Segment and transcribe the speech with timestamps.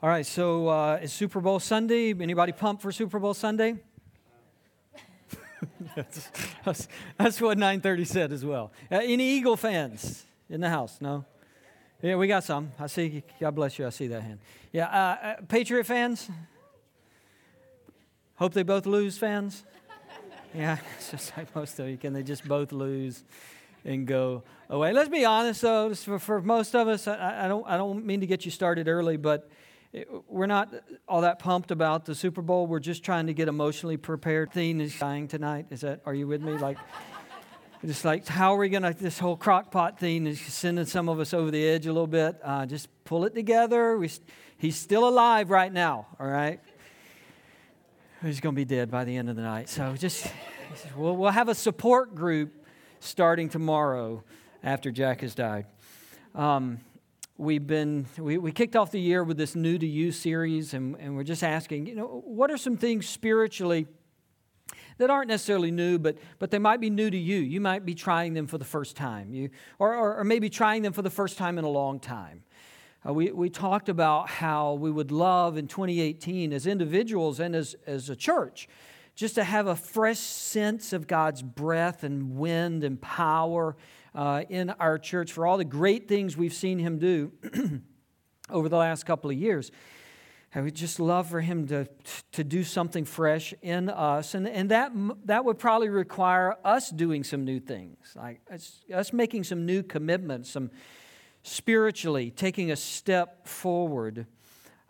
[0.00, 2.14] All right, so uh, it's Super Bowl Sunday.
[2.14, 3.78] Anybody pumped for Super Bowl Sunday?
[5.96, 6.30] that's,
[6.64, 8.70] that's, that's, what 930 said as well.
[8.92, 10.98] Uh, any Eagle fans in the house?
[11.00, 11.24] No?
[12.00, 12.70] Yeah, we got some.
[12.78, 13.24] I see.
[13.40, 13.88] God bless you.
[13.88, 14.38] I see that hand.
[14.72, 16.30] Yeah, uh, uh Patriot fans?
[18.36, 19.64] Hope they both lose fans?
[20.54, 21.98] Yeah, it's just like most of you.
[21.98, 23.22] Can they just both lose
[23.84, 24.92] and go away?
[24.92, 25.92] Let's be honest, though.
[25.92, 28.88] For, for most of us, I, I, don't, I don't mean to get you started
[28.88, 29.50] early, but
[30.28, 30.74] we're not
[31.06, 32.66] all that pumped about the Super Bowl.
[32.66, 34.52] We're just trying to get emotionally prepared.
[34.52, 35.66] Theme is dying tonight.
[35.70, 36.02] Is that?
[36.04, 36.52] Are you with me?
[36.52, 36.76] Like,
[37.84, 38.92] just like how are we gonna?
[38.92, 42.38] This whole crockpot thing is sending some of us over the edge a little bit.
[42.42, 43.96] Uh, just pull it together.
[43.96, 44.10] We,
[44.58, 46.06] he's still alive right now.
[46.20, 46.60] All right.
[48.22, 49.68] He's gonna be dead by the end of the night.
[49.68, 50.30] So just
[50.96, 52.66] we'll, we'll have a support group
[53.00, 54.22] starting tomorrow
[54.62, 55.66] after Jack has died.
[56.34, 56.80] Um,
[57.38, 60.96] we've been we, we kicked off the year with this new to you series and,
[60.98, 63.86] and we're just asking you know what are some things spiritually
[64.98, 67.36] that aren't necessarily new but but they might be new to you.
[67.36, 69.32] You might be trying them for the first time.
[69.32, 72.42] You or, or, or maybe trying them for the first time in a long time.
[73.08, 77.76] Uh, we, we talked about how we would love in 2018 as individuals and as,
[77.86, 78.68] as a church
[79.14, 83.76] just to have a fresh sense of god's breath and wind and power
[84.14, 87.32] uh, in our church for all the great things we've seen him do
[88.50, 89.70] over the last couple of years.
[90.54, 91.86] I would just love for him to,
[92.32, 94.34] to do something fresh in us.
[94.34, 94.92] And, and that,
[95.26, 100.50] that would probably require us doing some new things, like us, making some new commitments,
[100.50, 100.70] some
[101.42, 104.26] spiritually taking a step forward.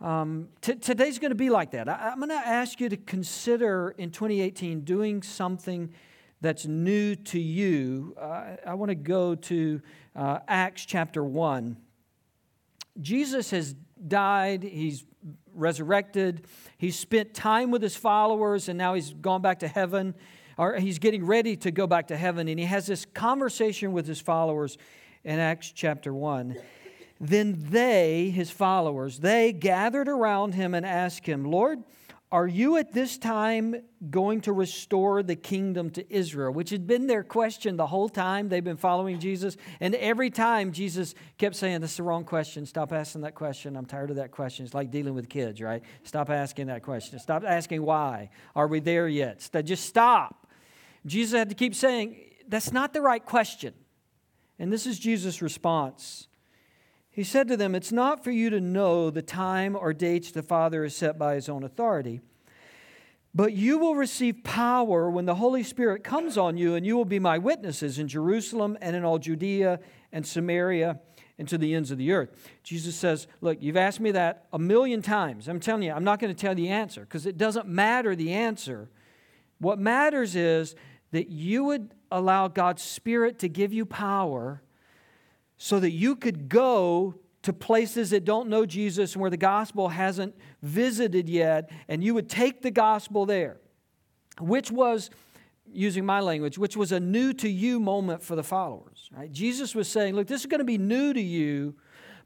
[0.01, 1.89] Um, t- today's going to be like that.
[1.89, 5.93] I, I'm going to ask you to consider in 2018 doing something
[6.41, 9.81] that's new to you, uh, I want to go to
[10.15, 11.77] uh, Acts chapter 1.
[13.01, 13.75] Jesus has
[14.07, 15.05] died, he's
[15.55, 20.15] resurrected, he's spent time with his followers, and now he's gone back to heaven,
[20.57, 24.07] or he's getting ready to go back to heaven, and he has this conversation with
[24.07, 24.79] his followers
[25.25, 26.57] in Acts chapter 1.
[27.21, 31.83] Then they, his followers, they gathered around him and asked him, Lord,
[32.31, 33.75] are you at this time
[34.11, 36.53] going to restore the kingdom to Israel?
[36.53, 39.57] Which had been their question the whole time they've been following Jesus.
[39.81, 42.67] And every time Jesus kept saying, This is the wrong question.
[42.67, 43.77] Stop asking that question.
[43.77, 44.67] I'm tired of that question.
[44.67, 45.83] It's like dealing with kids, right?
[46.03, 47.19] Stop asking that question.
[47.19, 48.29] Stop asking why.
[48.55, 49.49] Are we there yet?
[49.65, 50.47] Just stop.
[51.07, 52.17] Jesus had to keep saying,
[52.47, 53.73] That's not the right question.
[54.59, 56.29] And this is Jesus' response.
[57.19, 60.41] He said to them, It's not for you to know the time or dates the
[60.41, 62.21] Father has set by his own authority,
[63.35, 67.05] but you will receive power when the Holy Spirit comes on you, and you will
[67.05, 69.81] be my witnesses in Jerusalem and in all Judea
[70.13, 71.01] and Samaria
[71.41, 72.31] and to the ends of the earth.
[72.63, 75.49] Jesus says, Look, you've asked me that a million times.
[75.49, 78.33] I'm telling you, I'm not going to tell the answer because it doesn't matter the
[78.33, 78.91] answer.
[79.59, 80.77] What matters is
[81.11, 84.63] that you would allow God's Spirit to give you power
[85.59, 89.89] so that you could go to places that don't know Jesus and where the gospel
[89.89, 93.59] hasn't visited yet, and you would take the gospel there,
[94.41, 95.11] which was,
[95.73, 99.11] using my language, which was a new to you moment for the followers.
[99.15, 99.31] Right?
[99.31, 101.75] Jesus was saying, Look, this is going to be new to you,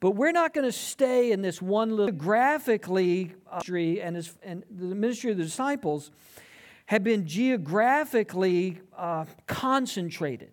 [0.01, 4.65] but we're not going to stay in this one little graphically ministry and, his, and
[4.71, 6.11] the ministry of the disciples
[6.87, 10.51] had been geographically uh, concentrated.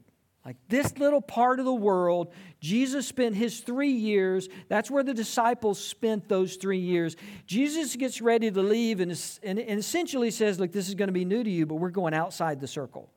[0.50, 4.50] Like this little part of the world, Jesus spent his three years.
[4.68, 7.16] That's where the disciples spent those three years.
[7.46, 9.12] Jesus gets ready to leave and,
[9.44, 11.92] and, and essentially says, Look, this is going to be new to you, but we're
[11.92, 13.12] going outside the circle.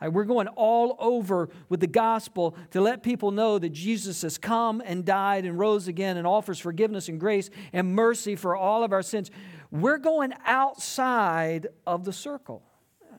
[0.00, 4.38] Like we're going all over with the gospel to let people know that Jesus has
[4.38, 8.84] come and died and rose again and offers forgiveness and grace and mercy for all
[8.84, 9.30] of our sins.
[9.70, 12.62] We're going outside of the circle.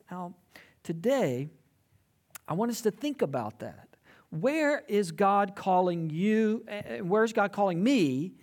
[0.10, 0.34] Now,
[0.82, 1.52] today,
[2.52, 3.88] I want us to think about that.
[4.30, 8.34] Where is God calling you, and where is God calling me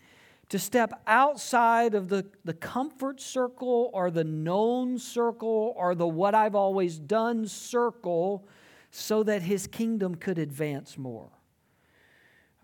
[0.49, 6.35] to step outside of the, the comfort circle or the known circle or the what
[6.35, 8.49] I've always done circle
[8.91, 11.29] so that His kingdom could advance more?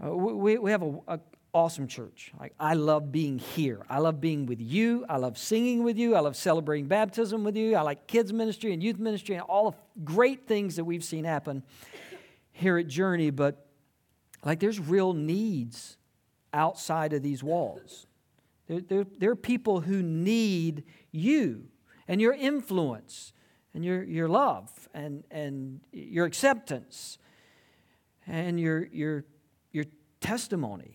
[0.03, 1.21] Uh, we, we have a, a,
[1.55, 2.33] awesome church.
[2.39, 3.87] Like, I love being here.
[3.89, 5.07] I love being with you.
[5.09, 6.17] I love singing with you.
[6.17, 7.77] I love celebrating baptism with you.
[7.77, 11.25] I like kids ministry and youth ministry and all the great things that we've seen
[11.25, 11.63] happen
[12.51, 13.31] here at Journey.
[13.31, 13.67] But
[14.45, 15.97] like, there's real needs
[16.53, 18.07] outside of these walls.
[18.67, 21.69] There, there, there are people who need you
[22.09, 23.33] and your influence
[23.75, 27.19] and your, your love and, and your acceptance
[28.27, 29.25] and your, your,
[29.73, 29.85] your
[30.21, 30.94] testimony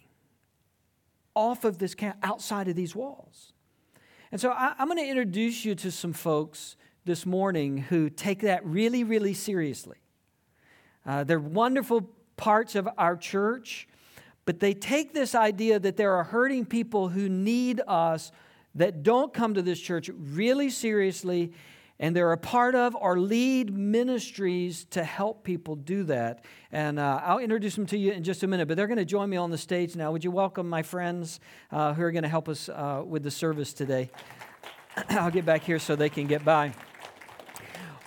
[1.39, 3.53] off of this camp, outside of these walls.
[4.29, 6.75] And so I, I'm going to introduce you to some folks
[7.05, 9.95] this morning who take that really, really seriously.
[11.05, 13.87] Uh, they're wonderful parts of our church,
[14.43, 18.33] but they take this idea that there are hurting people who need us
[18.75, 21.53] that don't come to this church really seriously,
[21.99, 26.45] and they're a part of or lead ministries to help people do that.
[26.71, 29.05] And uh, I'll introduce them to you in just a minute, but they're going to
[29.05, 30.11] join me on the stage now.
[30.11, 31.39] Would you welcome my friends
[31.71, 34.09] uh, who are going to help us uh, with the service today?
[35.09, 36.73] I'll get back here so they can get by.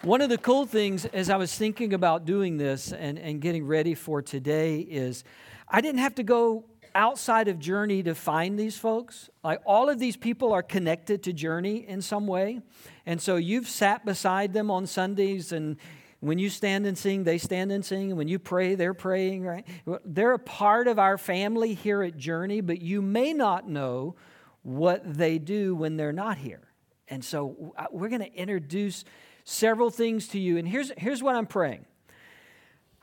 [0.03, 3.65] One of the cool things as I was thinking about doing this and, and getting
[3.65, 5.23] ready for today is
[5.69, 9.31] I didn't have to go outside of Journey to find these folks.
[9.43, 12.61] Like all of these people are connected to Journey in some way.
[13.07, 15.77] And so you've sat beside them on Sundays and
[16.23, 18.11] when you stand and sing, they stand and sing.
[18.11, 19.67] And when you pray, they're praying, right?
[20.05, 24.15] They're a part of our family here at Journey, but you may not know
[24.63, 26.63] what they do when they're not here.
[27.09, 29.05] And so uh, we're going to introduce
[29.43, 30.59] several things to you.
[30.59, 31.87] And here's, here's what I'm praying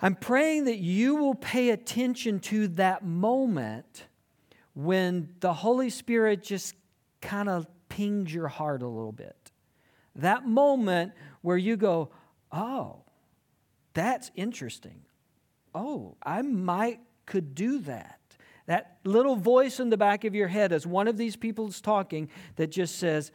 [0.01, 4.05] I'm praying that you will pay attention to that moment
[4.73, 6.75] when the Holy Spirit just
[7.21, 9.51] kind of pings your heart a little bit.
[10.15, 12.11] That moment where you go,
[12.51, 13.03] oh,
[13.93, 15.01] that's interesting.
[15.75, 18.19] Oh, I might could do that.
[18.65, 21.81] That little voice in the back of your head as one of these people is
[21.81, 23.31] talking that just says,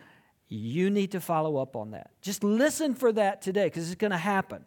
[0.49, 2.11] you need to follow up on that.
[2.23, 4.65] Just listen for that today because it's going to happen.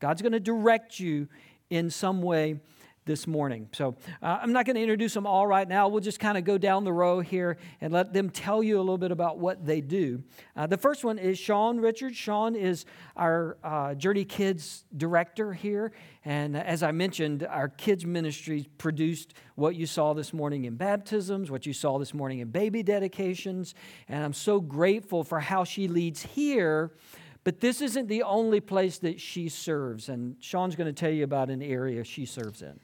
[0.00, 1.28] God's going to direct you
[1.68, 2.60] in some way
[3.06, 3.68] this morning.
[3.72, 5.88] So uh, I'm not going to introduce them all right now.
[5.88, 8.80] We'll just kind of go down the row here and let them tell you a
[8.80, 10.22] little bit about what they do.
[10.54, 12.16] Uh, the first one is Sean Richards.
[12.16, 12.84] Sean is
[13.16, 15.92] our uh, Journey Kids director here.
[16.24, 21.50] And as I mentioned, our kids ministry produced what you saw this morning in baptisms,
[21.50, 23.74] what you saw this morning in baby dedications.
[24.08, 26.92] And I'm so grateful for how she leads here.
[27.42, 30.08] But this isn't the only place that she serves.
[30.08, 32.78] And Sean's going to tell you about an area she serves in.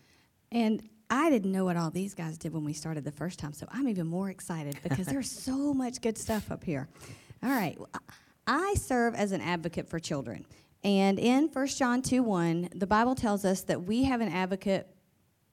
[0.51, 3.53] And I didn't know what all these guys did when we started the first time,
[3.53, 6.89] so I'm even more excited because there's so much good stuff up here.
[7.43, 7.79] All right.
[8.47, 10.47] I serve as an advocate for children.
[10.83, 14.89] And in 1 John 2 1, the Bible tells us that we have an advocate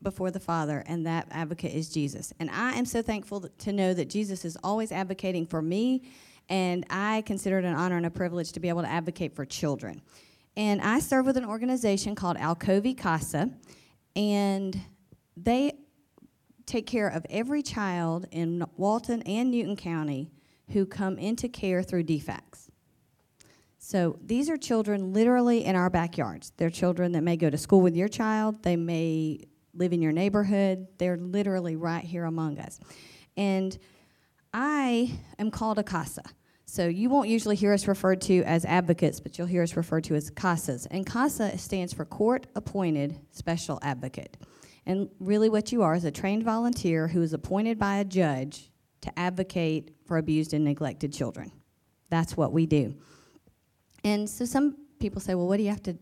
[0.01, 2.33] before the Father, and that advocate is Jesus.
[2.39, 6.03] And I am so thankful to know that Jesus is always advocating for me,
[6.49, 9.45] and I consider it an honor and a privilege to be able to advocate for
[9.45, 10.01] children.
[10.55, 13.49] And I serve with an organization called Alcovy Casa
[14.15, 14.79] and
[15.35, 15.73] they
[16.65, 20.31] take care of every child in Walton and Newton County
[20.71, 22.69] who come into care through DFACS.
[23.79, 26.53] So these are children literally in our backyards.
[26.55, 29.41] They're children that may go to school with your child, they may
[29.73, 32.79] live in your neighborhood, they're literally right here among us.
[33.35, 33.77] And
[34.53, 36.23] I am called a CASA.
[36.65, 40.03] So you won't usually hear us referred to as advocates, but you'll hear us referred
[40.05, 40.87] to as CASAs.
[40.89, 44.37] And CASA stands for Court Appointed Special Advocate.
[44.85, 48.69] And really, what you are is a trained volunteer who is appointed by a judge
[49.01, 51.51] to advocate for abused and neglected children.
[52.09, 52.95] That's what we do.
[54.03, 55.97] And so some people say, well, what do you have to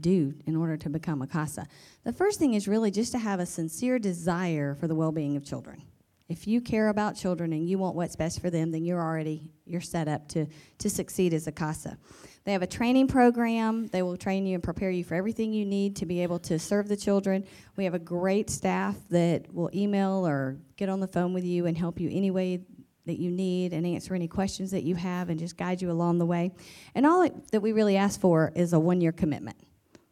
[0.00, 1.66] do in order to become a CASA?
[2.04, 5.36] The first thing is really just to have a sincere desire for the well being
[5.36, 5.82] of children.
[6.28, 9.50] If you care about children and you want what's best for them, then you're already
[9.66, 10.46] you're set up to
[10.78, 11.98] to succeed as a CASA.
[12.44, 13.88] They have a training program.
[13.88, 16.58] They will train you and prepare you for everything you need to be able to
[16.58, 17.44] serve the children.
[17.76, 21.66] We have a great staff that will email or get on the phone with you
[21.66, 22.60] and help you any way
[23.06, 26.18] that you need and answer any questions that you have and just guide you along
[26.18, 26.52] the way.
[26.94, 29.58] And all that we really ask for is a one year commitment.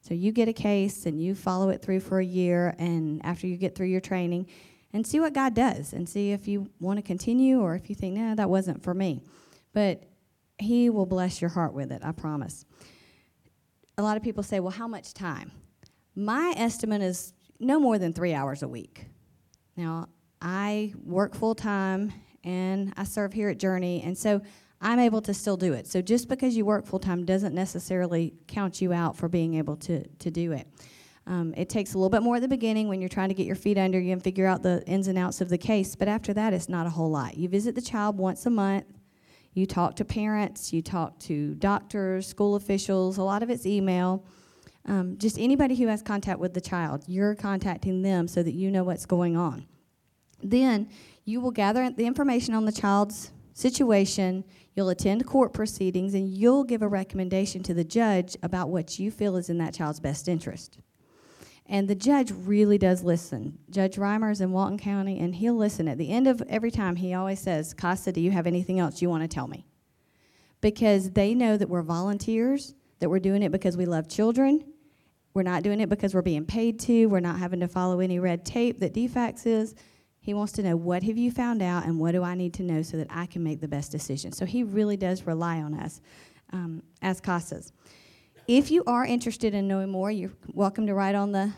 [0.01, 3.47] So you get a case and you follow it through for a year, and after
[3.47, 4.49] you get through your training,
[4.93, 7.95] and see what God does and see if you want to continue or if you
[7.95, 9.23] think, nah, that wasn't for me.
[9.73, 10.05] But
[10.59, 12.65] He will bless your heart with it, I promise.
[13.99, 15.53] A lot of people say, well, how much time?
[16.15, 19.07] My estimate is no more than three hours a week.
[19.77, 20.09] Now,
[20.41, 22.13] I work full time
[22.45, 24.43] and I serve here at Journey, and so
[24.81, 25.87] I'm able to still do it.
[25.87, 29.77] So just because you work full time doesn't necessarily count you out for being able
[29.77, 30.67] to, to do it.
[31.27, 33.47] Um, it takes a little bit more at the beginning when you're trying to get
[33.47, 36.09] your feet under you and figure out the ins and outs of the case, but
[36.09, 37.37] after that, it's not a whole lot.
[37.37, 38.87] You visit the child once a month,
[39.55, 44.25] you talk to parents, you talk to doctors, school officials, a lot of it's email.
[44.87, 48.71] Um, just anybody who has contact with the child, you're contacting them so that you
[48.71, 49.67] know what's going on.
[50.43, 50.89] Then
[51.25, 56.65] you will gather the information on the child's situation, you'll attend court proceedings, and you'll
[56.65, 60.27] give a recommendation to the judge about what you feel is in that child's best
[60.27, 60.79] interest.
[61.73, 63.59] And the judge really does listen.
[63.71, 65.89] Judge Reimer's in Walton County, and he'll listen.
[65.89, 69.01] At the end of every time, he always says, Casa, do you have anything else
[69.01, 69.65] you want to tell me?
[70.61, 74.63] Because they know that we're volunteers, that we're doing it because we love children.
[75.33, 77.07] We're not doing it because we're being paid to.
[77.07, 79.75] We're not having to follow any red tape that DFACS is.
[80.21, 82.63] He wants to know what have you found out and what do I need to
[82.63, 84.33] know so that I can make the best decision.
[84.33, 86.03] So he really does rely on us
[86.53, 87.73] um, as CASAs.
[88.49, 91.53] If you are interested in knowing more, you're welcome to write on the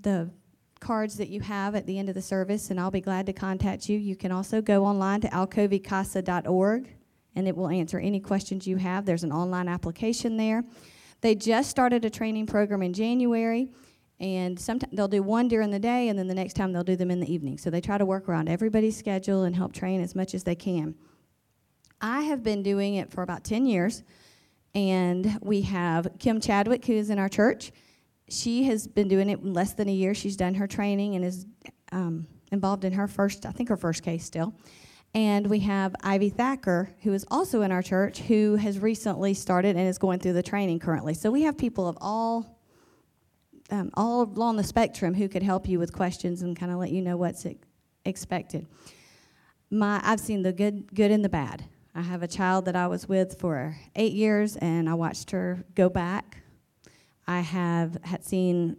[0.00, 0.30] the
[0.78, 3.32] cards that you have at the end of the service, and I'll be glad to
[3.32, 3.98] contact you.
[3.98, 6.88] You can also go online to alcovycasa.org,
[7.34, 9.04] and it will answer any questions you have.
[9.04, 10.62] There's an online application there.
[11.20, 13.72] They just started a training program in January,
[14.20, 16.94] and sometimes they'll do one during the day, and then the next time they'll do
[16.94, 17.58] them in the evening.
[17.58, 20.54] So they try to work around everybody's schedule and help train as much as they
[20.54, 20.94] can.
[22.00, 24.04] I have been doing it for about 10 years.
[24.78, 27.72] And we have Kim Chadwick, who is in our church.
[28.28, 30.14] She has been doing it less than a year.
[30.14, 31.46] She's done her training and is
[31.90, 34.54] um, involved in her first, I think her first case still.
[35.14, 39.74] And we have Ivy Thacker, who is also in our church, who has recently started
[39.74, 41.14] and is going through the training currently.
[41.14, 42.60] So we have people of all,
[43.72, 46.92] um, all along the spectrum who could help you with questions and kind of let
[46.92, 47.44] you know what's
[48.04, 48.68] expected.
[49.72, 51.64] My, I've seen the good, good and the bad.
[51.98, 55.64] I have a child that I was with for eight years, and I watched her
[55.74, 56.36] go back.
[57.26, 58.76] I have had seen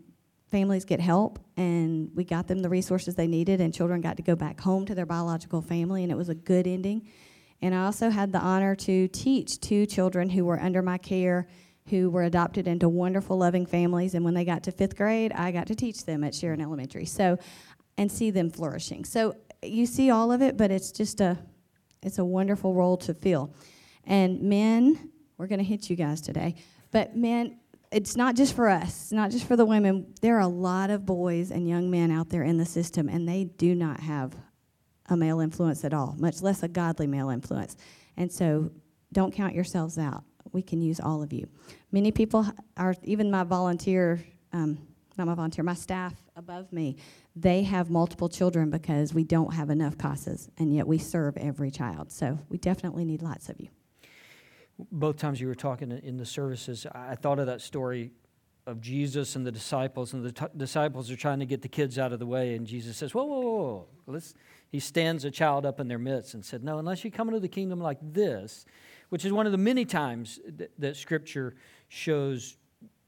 [0.50, 4.24] families get help, and we got them the resources they needed, and children got to
[4.24, 7.10] go back home to their biological family, and it was a good ending.
[7.62, 11.46] And I also had the honor to teach two children who were under my care,
[11.90, 14.14] who were adopted into wonderful, loving families.
[14.14, 17.04] And when they got to fifth grade, I got to teach them at Sharon Elementary.
[17.04, 17.38] So,
[17.98, 19.04] and see them flourishing.
[19.04, 21.38] So you see all of it, but it's just a
[22.04, 23.54] it's a wonderful role to fill.
[24.06, 26.56] And men, we're going to hit you guys today,
[26.92, 27.60] but men,
[27.92, 30.14] it's not just for us, it's not just for the women.
[30.22, 33.28] There are a lot of boys and young men out there in the system, and
[33.28, 34.36] they do not have
[35.08, 37.76] a male influence at all, much less a godly male influence.
[38.16, 38.72] And so
[39.12, 40.24] don't count yourselves out.
[40.52, 41.48] We can use all of you.
[41.92, 44.78] Many people are, even my volunteer, um,
[45.18, 46.98] not my volunteer, my staff above me,
[47.42, 51.72] they have multiple children because we don't have enough CASAs, and yet we serve every
[51.72, 52.12] child.
[52.12, 53.70] So we definitely need lots of you.
[54.92, 58.12] Both times you were talking in the services, I thought of that story
[58.66, 61.98] of Jesus and the disciples, and the t- disciples are trying to get the kids
[61.98, 64.36] out of the way, and Jesus says, "Whoa, whoa, whoa!" Let's,
[64.70, 67.40] he stands a child up in their midst and said, "No, unless you come into
[67.40, 68.66] the kingdom like this,"
[69.10, 71.56] which is one of the many times that, that Scripture
[71.88, 72.58] shows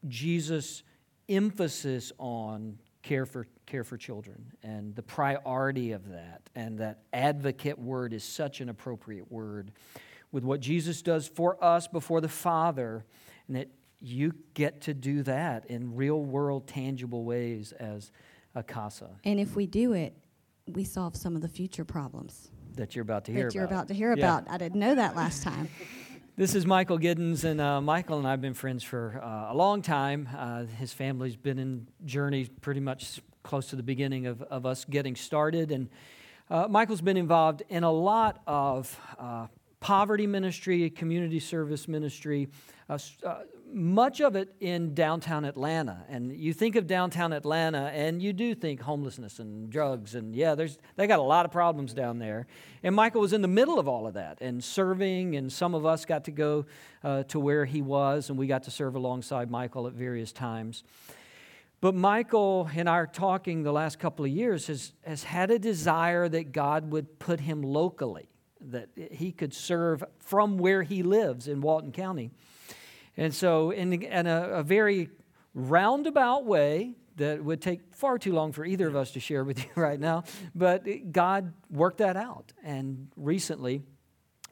[0.07, 0.83] Jesus'
[1.29, 7.79] emphasis on care for care for children and the priority of that and that advocate
[7.79, 9.71] word is such an appropriate word
[10.31, 13.05] with what Jesus does for us before the Father
[13.47, 18.11] and that you get to do that in real world tangible ways as
[18.55, 19.09] a casa.
[19.23, 20.15] And if we do it,
[20.67, 23.73] we solve some of the future problems that you're about to hear that you're about.
[23.73, 24.39] about to hear yeah.
[24.39, 24.49] about.
[24.49, 25.69] I didn't know that last time.
[26.41, 29.55] This is Michael Giddens, and uh, Michael and I have been friends for uh, a
[29.55, 30.27] long time.
[30.35, 34.83] Uh, his family's been in journey pretty much close to the beginning of, of us
[34.83, 35.71] getting started.
[35.71, 35.87] And
[36.49, 39.45] uh, Michael's been involved in a lot of uh,
[39.81, 42.49] poverty ministry, community service ministry,
[42.89, 42.97] uh,
[43.73, 46.03] much of it in downtown Atlanta.
[46.09, 50.55] And you think of downtown Atlanta, and you do think homelessness and drugs, and yeah,
[50.55, 52.47] there's they got a lot of problems down there.
[52.83, 55.85] And Michael was in the middle of all of that and serving, and some of
[55.85, 56.65] us got to go
[57.03, 60.83] uh, to where he was, and we got to serve alongside Michael at various times.
[61.81, 66.29] But Michael, in our talking the last couple of years, has, has had a desire
[66.29, 68.29] that God would put him locally,
[68.61, 72.29] that he could serve from where he lives in Walton County.
[73.17, 75.09] And so, in, in a, a very
[75.53, 79.59] roundabout way, that would take far too long for either of us to share with
[79.63, 80.23] you right now,
[80.55, 82.53] but God worked that out.
[82.63, 83.83] And recently,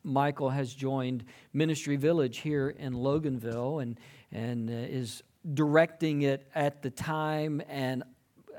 [0.04, 4.00] Michael has joined Ministry Village here in Loganville and,
[4.32, 5.24] and uh, is
[5.54, 8.04] directing it at the time and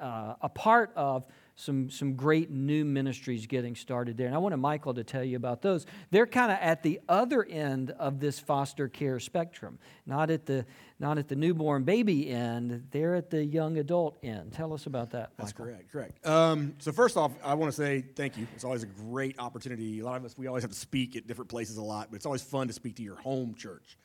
[0.00, 1.24] uh, a part of
[1.60, 4.26] some, some great new ministries getting started there.
[4.26, 5.86] And I wanted Michael to tell you about those.
[6.10, 10.64] They're kind of at the other end of this foster care spectrum, not at the,
[10.98, 14.52] not at the newborn baby end, they're at the young adult end.
[14.52, 15.32] Tell us about that.
[15.36, 16.26] That's correct, correct.
[16.26, 18.46] Um, so, first off, I want to say thank you.
[18.54, 20.00] It's always a great opportunity.
[20.00, 22.16] A lot of us, we always have to speak at different places a lot, but
[22.16, 23.98] it's always fun to speak to your home church.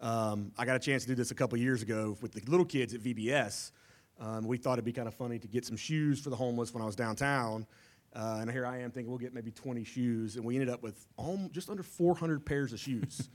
[0.00, 2.66] Um, I got a chance to do this a couple years ago with the little
[2.66, 3.72] kids at VBS.
[4.20, 6.74] Um, we thought it'd be kind of funny to get some shoes for the homeless
[6.74, 7.66] when I was downtown.
[8.14, 10.36] Uh, and here I am thinking we'll get maybe 20 shoes.
[10.36, 11.06] And we ended up with
[11.52, 13.28] just under 400 pairs of shoes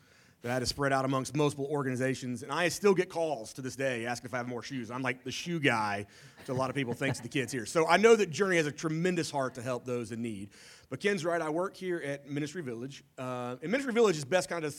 [0.43, 2.43] that is spread out amongst multiple organizations.
[2.43, 4.91] And I still get calls to this day asking if I have more shoes.
[4.91, 6.05] I'm like the shoe guy
[6.45, 7.65] to a lot of people, thanks to the kids here.
[7.65, 10.49] So I know that Journey has a tremendous heart to help those in need.
[10.89, 11.41] But Ken's right.
[11.41, 14.75] I work here at Ministry Village, uh, and Ministry Village is best kind of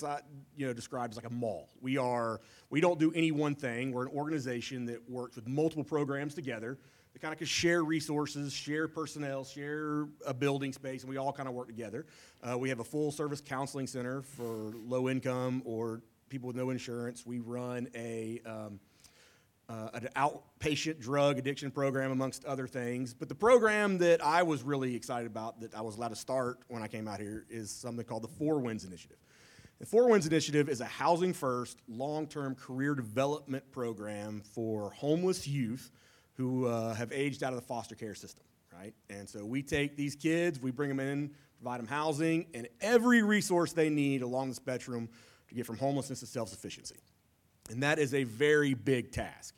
[0.54, 1.70] you know described as like a mall.
[1.80, 2.40] We are
[2.70, 3.90] we don't do any one thing.
[3.90, 6.78] We're an organization that works with multiple programs together
[7.20, 11.48] kind of can share resources, share personnel, share a building space, and we all kind
[11.48, 12.06] of work together.
[12.42, 16.70] Uh, we have a full service counseling center for low income or people with no
[16.70, 17.24] insurance.
[17.24, 18.80] We run a um,
[19.68, 23.14] uh, an outpatient drug addiction program, amongst other things.
[23.14, 26.58] But the program that I was really excited about, that I was allowed to start
[26.68, 29.16] when I came out here, is something called the Four Winds Initiative.
[29.78, 35.46] The Four Winds Initiative is a housing first, long term career development program for homeless
[35.46, 35.90] youth
[36.34, 38.92] who uh, have aged out of the foster care system, right?
[39.08, 43.22] And so we take these kids, we bring them in, provide them housing, and every
[43.22, 45.08] resource they need along the spectrum
[45.48, 46.96] to get from homelessness to self sufficiency.
[47.70, 49.54] And that is a very big task.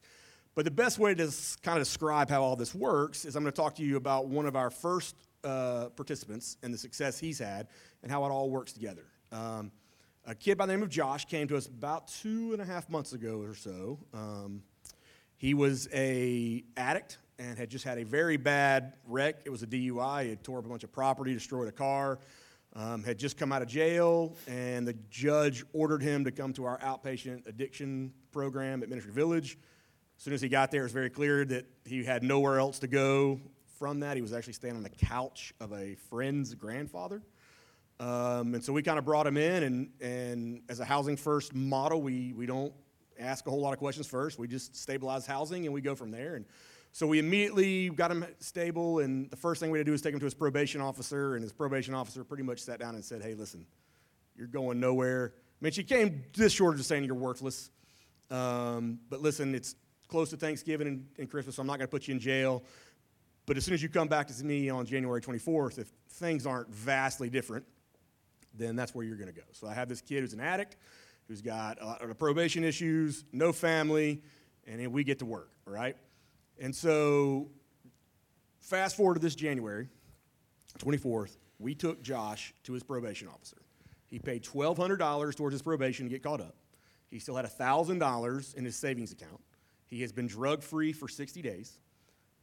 [0.54, 1.30] But the best way to
[1.62, 4.28] kind of describe how all this works is I'm going to talk to you about
[4.28, 5.14] one of our first
[5.44, 7.68] uh, participants and the success he's had
[8.02, 9.04] and how it all works together.
[9.32, 9.70] Um,
[10.24, 12.88] a kid by the name of Josh came to us about two and a half
[12.88, 13.98] months ago or so.
[14.14, 14.62] Um,
[15.36, 19.40] he was a addict and had just had a very bad wreck.
[19.44, 20.24] It was a DUI.
[20.24, 22.18] He had tore up a bunch of property, destroyed a car,
[22.74, 26.64] um, had just come out of jail, and the judge ordered him to come to
[26.64, 29.58] our outpatient addiction program at Ministry Village.
[30.16, 32.78] As soon as he got there, it was very clear that he had nowhere else
[32.78, 33.38] to go
[33.78, 34.16] from that.
[34.16, 37.22] He was actually staying on the couch of a friend's grandfather.
[38.00, 41.54] Um, and so we kind of brought him in, and, and as a housing first
[41.54, 42.72] model, we, we don't
[43.18, 44.38] ask a whole lot of questions first.
[44.38, 46.34] We just stabilize housing and we go from there.
[46.36, 46.44] And
[46.92, 49.00] so we immediately got him stable.
[49.00, 51.34] And the first thing we had to do was take him to his probation officer.
[51.34, 53.66] And his probation officer pretty much sat down and said, Hey, listen,
[54.36, 55.32] you're going nowhere.
[55.34, 57.70] I mean, she came this short of saying you're worthless.
[58.30, 59.74] Um, but listen, it's
[60.08, 62.62] close to Thanksgiving and, and Christmas, so I'm not going to put you in jail.
[63.46, 66.68] But as soon as you come back to me on January 24th, if things aren't
[66.68, 67.64] vastly different,
[68.54, 69.46] then that's where you're going to go.
[69.52, 70.76] So I have this kid who's an addict
[71.28, 74.22] who's got a lot of probation issues, no family,
[74.66, 75.96] and then we get to work, right?
[76.58, 77.50] And so,
[78.60, 79.88] fast forward to this January
[80.78, 83.58] 24th, we took Josh to his probation officer.
[84.06, 86.54] He paid $1,200 towards his probation to get caught up.
[87.10, 89.40] He still had $1,000 in his savings account.
[89.86, 91.78] He has been drug free for 60 days.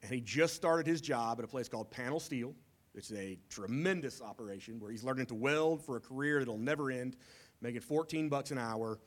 [0.02, 2.54] And he just started his job at a place called Panel Steel.
[2.94, 7.16] It's a tremendous operation where he's learning to weld for a career that'll never end
[7.64, 9.00] making 14 bucks an hour,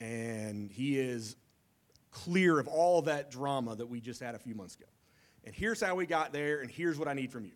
[0.00, 1.36] and he is
[2.10, 4.86] clear of all that drama that we just had a few months ago.
[5.44, 7.52] And here's how we got there, and here's what I need from you.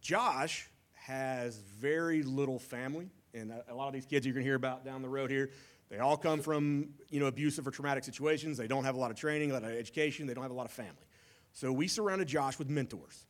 [0.00, 4.56] Josh has very little family, and a lot of these kids you're going to hear
[4.56, 5.50] about down the road here,
[5.88, 8.58] they all come from you know abusive or traumatic situations.
[8.58, 10.26] They don't have a lot of training, a lot of education.
[10.26, 11.06] They don't have a lot of family.
[11.52, 13.26] So we surrounded Josh with mentors.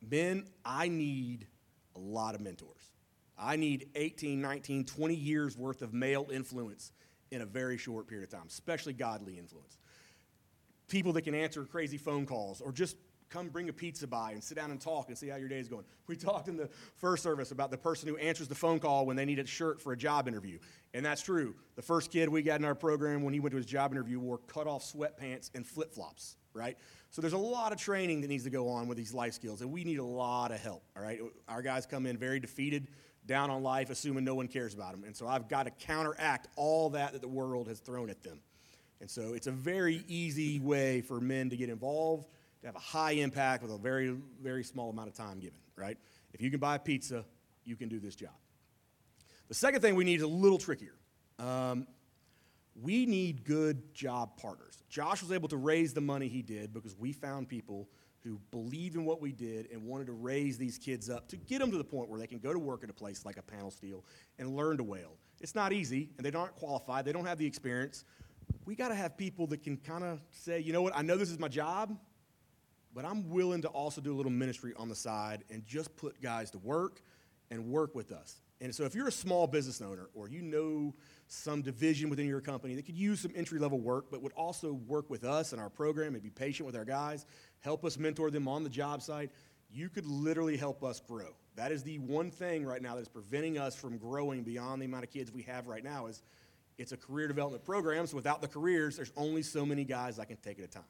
[0.00, 1.46] Men, I need
[1.96, 2.93] a lot of mentors.
[3.38, 6.92] I need 18, 19, 20 years worth of male influence
[7.30, 9.78] in a very short period of time, especially godly influence.
[10.88, 12.96] People that can answer crazy phone calls or just
[13.30, 15.58] come bring a pizza by and sit down and talk and see how your day
[15.58, 15.84] is going.
[16.06, 19.16] We talked in the first service about the person who answers the phone call when
[19.16, 20.58] they need a shirt for a job interview.
[20.92, 21.56] And that's true.
[21.74, 24.20] The first kid we got in our program when he went to his job interview
[24.20, 26.76] wore cut off sweatpants and flip flops, right?
[27.10, 29.62] So there's a lot of training that needs to go on with these life skills,
[29.62, 31.20] and we need a lot of help, all right?
[31.48, 32.88] Our guys come in very defeated
[33.26, 35.04] down on life, assuming no one cares about them.
[35.04, 38.40] And so I've got to counteract all that that the world has thrown at them.
[39.00, 42.26] And so it's a very easy way for men to get involved,
[42.60, 45.98] to have a high impact with a very, very small amount of time given, right?
[46.32, 47.24] If you can buy pizza,
[47.64, 48.32] you can do this job.
[49.48, 50.94] The second thing we need is a little trickier.
[51.38, 51.86] Um,
[52.80, 54.82] we need good job partners.
[54.88, 57.88] Josh was able to raise the money he did because we found people
[58.24, 61.58] who believed in what we did and wanted to raise these kids up to get
[61.58, 63.42] them to the point where they can go to work at a place like a
[63.42, 64.04] panel steel
[64.38, 65.18] and learn to weld.
[65.40, 68.04] It's not easy, and they aren't qualified, they don't have the experience.
[68.64, 71.16] We got to have people that can kind of say, you know what, I know
[71.16, 71.96] this is my job,
[72.94, 76.20] but I'm willing to also do a little ministry on the side and just put
[76.22, 77.02] guys to work
[77.50, 78.40] and work with us.
[78.60, 80.94] And so if you're a small business owner or you know
[81.26, 84.72] some division within your company that could use some entry level work, but would also
[84.72, 87.26] work with us and our program and be patient with our guys,
[87.60, 89.30] help us mentor them on the job site,
[89.70, 91.34] you could literally help us grow.
[91.56, 94.86] That is the one thing right now that is preventing us from growing beyond the
[94.86, 96.22] amount of kids we have right now is
[96.78, 100.24] it's a career development program, so without the careers, there's only so many guys I
[100.24, 100.84] can take at a time.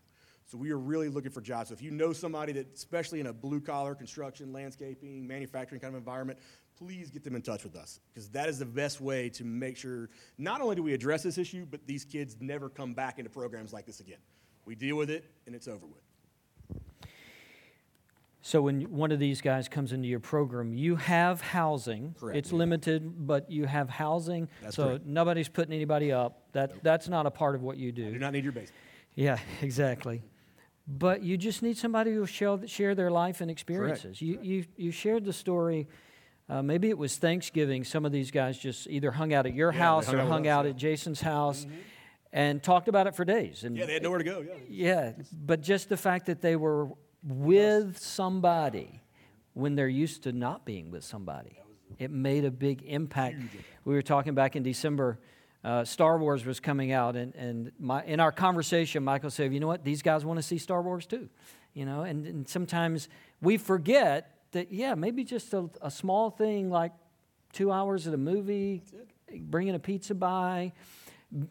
[0.47, 1.69] So we are really looking for jobs.
[1.69, 5.95] So if you know somebody that, especially in a blue collar, construction, landscaping, manufacturing kind
[5.95, 6.39] of environment,
[6.79, 9.77] please get them in touch with us because that is the best way to make
[9.77, 13.31] sure not only do we address this issue, but these kids never come back into
[13.31, 14.19] programs like this again.
[14.65, 16.03] We deal with it and it's over with.
[18.43, 22.15] So when one of these guys comes into your program, you have housing.
[22.21, 22.37] Correct.
[22.37, 24.51] It's limited, but you have housing.
[24.63, 25.07] That's so correct.
[25.07, 26.43] nobody's putting anybody up.
[26.53, 28.19] That that's not a part of what you I do do.
[28.19, 28.75] not need your basement.
[29.15, 30.23] Yeah, exactly.
[30.87, 34.19] But you just need somebody who will share, share their life and experiences.
[34.19, 34.21] Correct.
[34.21, 35.89] You, you you shared the story.
[36.49, 37.85] Uh, maybe it was Thanksgiving.
[37.85, 40.29] Some of these guys just either hung out at your Yeah, house hung or out
[40.29, 41.67] hung out at Jason's house,
[42.33, 43.65] and talked about it for days.
[43.65, 44.41] And Yeah, they had nowhere to go.
[44.41, 44.55] Yeah.
[44.69, 46.89] yeah, but just the fact that they were
[47.23, 49.01] with somebody
[49.55, 51.59] when they're used to not being with somebody,
[51.99, 53.37] it made a big impact.
[53.85, 55.19] We were talking back in December.
[55.63, 59.61] Uh, Star Wars was coming out, and, and my, in our conversation, Michael said, "You
[59.61, 59.83] know what?
[59.83, 61.31] These guys want to see Star Wars too,
[61.73, 63.09] you know." And, and sometimes
[63.41, 66.93] we forget that, yeah, maybe just a, a small thing like
[67.53, 68.83] two hours at a movie,
[69.33, 70.73] bringing a pizza by,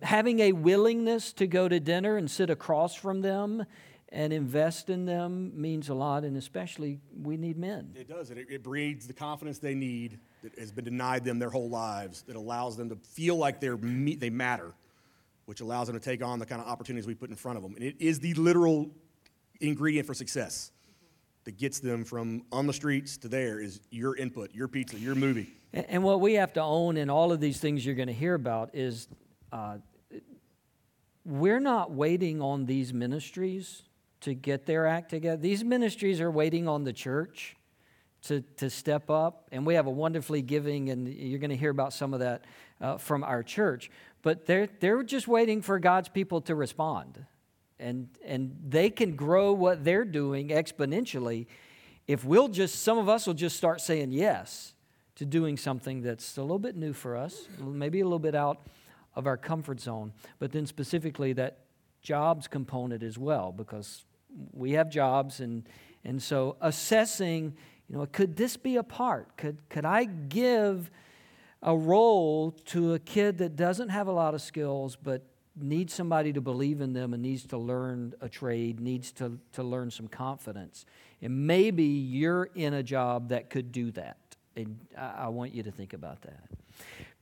[0.02, 3.66] having a willingness to go to dinner and sit across from them
[4.10, 7.94] and invest in them means a lot, and especially we need men.
[7.96, 8.30] It does.
[8.30, 12.22] It, it breeds the confidence they need that has been denied them their whole lives,
[12.24, 14.74] that allows them to feel like they're they matter,
[15.46, 17.64] which allows them to take on the kind of opportunities we put in front of
[17.64, 17.74] them.
[17.76, 18.92] And it is the literal
[19.60, 20.72] ingredient for success
[21.46, 25.16] that gets them from on the streets to there is your input, your pizza, your
[25.16, 25.54] movie.
[25.74, 28.14] And, and what we have to own in all of these things you're going to
[28.14, 29.08] hear about is
[29.52, 29.78] uh,
[31.26, 33.84] we're not waiting on these ministries
[34.22, 35.42] to get their act together.
[35.42, 37.56] These ministries are waiting on the church
[38.24, 39.50] to, to step up.
[39.52, 42.46] And we have a wonderfully giving, and you're going to hear about some of that
[42.82, 43.92] uh, from our church.
[44.22, 47.26] But they're, they're just waiting for God's people to respond.
[47.84, 51.48] And, and they can grow what they're doing exponentially
[52.08, 54.74] if we'll just, some of us will just start saying yes
[55.16, 58.68] to doing something that's a little bit new for us, maybe a little bit out
[59.16, 61.60] of our comfort zone, but then specifically that
[62.02, 64.06] jobs component as well, because
[64.52, 65.68] we have jobs, and,
[66.04, 67.56] and so assessing,
[67.88, 69.38] you know, could this be a part?
[69.38, 70.90] Could, could I give
[71.62, 75.24] a role to a kid that doesn't have a lot of skills, but
[75.56, 79.64] needs somebody to believe in them and needs to learn a trade, needs to, to
[79.64, 80.86] learn some confidence?
[81.22, 84.18] And maybe you're in a job that could do that.
[84.56, 86.44] And I, I want you to think about that.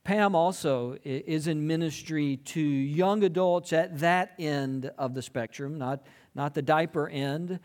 [0.04, 6.04] Pam also is in ministry to young adults at that end of the spectrum, not,
[6.34, 7.60] not the diaper end,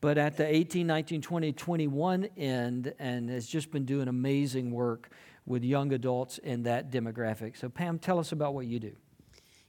[0.00, 5.10] but at the 18, 19, 20, 21 end, and has just been doing amazing work
[5.44, 7.58] with young adults in that demographic.
[7.58, 8.92] So, Pam, tell us about what you do.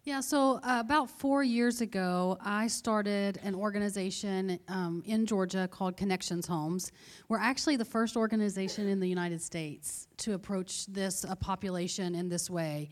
[0.05, 5.95] Yeah, so uh, about four years ago, I started an organization um, in Georgia called
[5.95, 6.91] Connections Homes.
[7.29, 12.27] We're actually the first organization in the United States to approach this uh, population in
[12.27, 12.89] this way.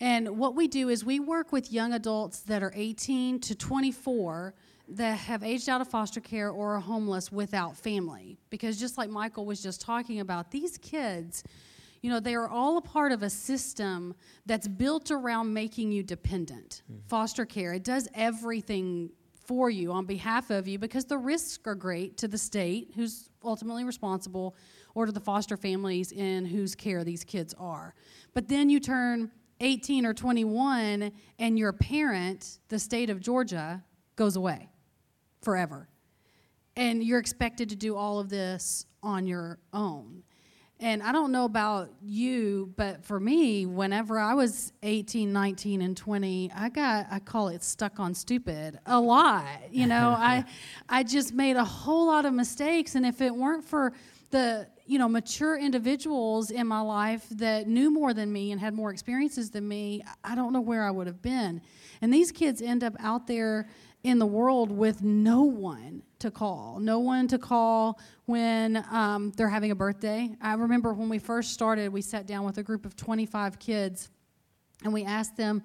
[0.00, 4.54] And what we do is we work with young adults that are 18 to 24
[4.88, 8.38] that have aged out of foster care or are homeless without family.
[8.48, 11.44] Because just like Michael was just talking about, these kids
[12.06, 14.14] you know, they are all a part of a system
[14.46, 16.82] that's built around making you dependent.
[16.84, 17.00] Mm-hmm.
[17.08, 19.10] Foster care, it does everything
[19.44, 23.28] for you on behalf of you because the risks are great to the state, who's
[23.42, 24.54] ultimately responsible,
[24.94, 27.92] or to the foster families in whose care these kids are.
[28.34, 33.82] But then you turn 18 or 21, and your parent, the state of Georgia,
[34.14, 34.68] goes away
[35.42, 35.88] forever.
[36.76, 40.22] And you're expected to do all of this on your own.
[40.78, 45.96] And I don't know about you, but for me, whenever I was 18, 19, and
[45.96, 49.46] 20, I got, I call it stuck on stupid a lot.
[49.70, 50.44] You know, I,
[50.88, 52.94] I just made a whole lot of mistakes.
[52.94, 53.94] And if it weren't for
[54.30, 58.74] the, you know, mature individuals in my life that knew more than me and had
[58.74, 61.62] more experiences than me, I don't know where I would have been.
[62.02, 63.66] And these kids end up out there
[64.06, 69.48] in the world with no one to call, no one to call when um, they're
[69.48, 70.30] having a birthday.
[70.40, 74.08] I remember when we first started, we sat down with a group of 25 kids
[74.84, 75.60] and we asked them,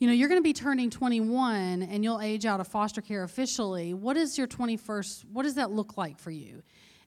[0.00, 3.22] you know, you're going to be turning 21 and you'll age out of foster care
[3.22, 3.94] officially.
[3.94, 6.64] What is your 21st, what does that look like for you?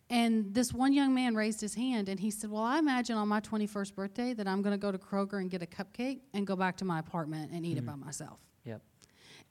[0.10, 3.27] And this one young man raised his hand and he said, Well, I imagine on
[3.27, 6.47] my 21st birthday that I'm going to go to Kroger and get a cupcake and
[6.47, 8.39] go back to my apartment and eat it by myself.
[8.63, 8.81] Yep.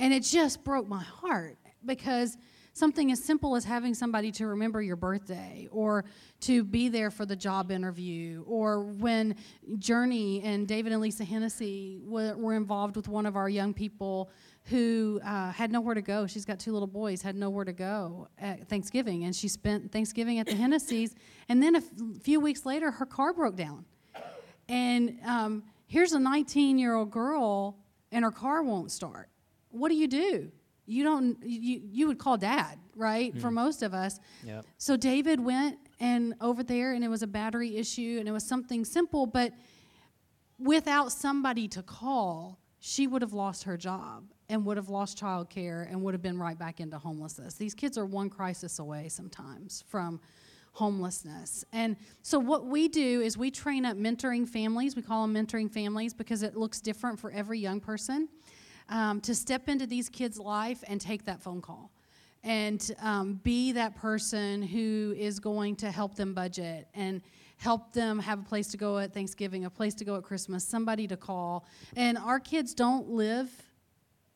[0.01, 2.39] And it just broke my heart because
[2.73, 6.07] something as simple as having somebody to remember your birthday or
[6.41, 9.37] to be there for the job interview or when
[9.79, 14.31] Journey and David and Lisa Hennessy were, involved with one of our young people
[14.65, 16.27] who uh, had nowhere to go.
[16.27, 20.39] She's got two little boys, had nowhere to go at Thanksgiving, and she spent Thanksgiving
[20.39, 21.15] at the Hennessy's.
[21.49, 21.85] And then a f-
[22.23, 23.85] few weeks later, her car broke down.
[24.69, 27.79] And um, here's a 19 year old girl,
[28.11, 29.29] and her car won't start.
[29.71, 30.51] What do you do?
[30.87, 31.39] You don't.
[31.43, 33.37] You you would call dad, right?
[33.41, 33.55] For mm.
[33.55, 34.19] most of us.
[34.45, 34.67] Yep.
[34.79, 38.45] So David went and over there, and it was a battery issue, and it was
[38.45, 39.53] something simple, but
[40.59, 45.89] without somebody to call, she would have lost her job and would have lost childcare
[45.89, 47.55] and would have been right back into homelessness.
[47.55, 50.21] These kids are one crisis away sometimes from
[50.73, 51.65] homelessness.
[51.73, 54.97] And so what we do is we train up mentoring families.
[54.97, 58.29] We call them mentoring families because it looks different for every young person
[58.91, 61.91] um, to step into these kids' life and take that phone call
[62.43, 67.23] and um, be that person who is going to help them budget and
[67.57, 70.65] help them have a place to go at Thanksgiving, a place to go at Christmas,
[70.65, 71.67] somebody to call.
[71.95, 73.51] And our kids don't live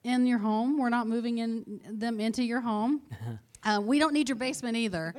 [0.03, 0.79] in your home.
[0.79, 3.03] We're not moving in them into your home.
[3.67, 5.15] Uh, we don't need your basement either.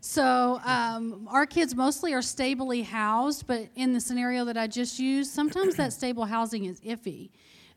[0.00, 4.98] So um, our kids mostly are stably housed, but in the scenario that I just
[4.98, 7.30] used, sometimes that stable housing is iffy,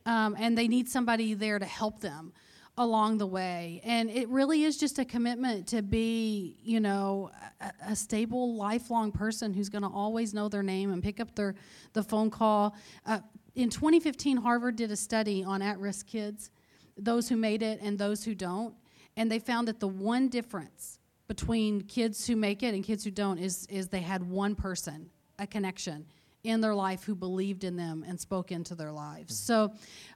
[0.06, 2.34] um, and they need somebody there to help them
[2.78, 3.82] along the way.
[3.84, 7.30] And it really is just a commitment to be, you know,
[7.62, 11.36] a, a stable, lifelong person who's going to always know their name and pick up
[11.36, 11.56] their
[11.94, 12.76] the phone call.
[13.06, 13.20] Uh,
[13.56, 16.50] in 2015, Harvard did a study on at-risk kids,
[16.98, 18.74] those who made it and those who don't,
[19.16, 23.12] and they found that the one difference between kids who make it and kids who
[23.12, 26.06] don't is is they had one person, a connection
[26.43, 29.38] in their life who believed in them and spoke into their lives.
[29.38, 29.71] So,